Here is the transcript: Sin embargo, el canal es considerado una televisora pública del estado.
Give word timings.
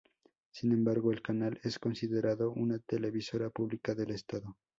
Sin 0.51 0.71
embargo, 0.71 1.11
el 1.11 1.21
canal 1.21 1.59
es 1.61 1.77
considerado 1.77 2.49
una 2.53 2.79
televisora 2.79 3.51
pública 3.51 3.93
del 3.93 4.09
estado. 4.09 4.57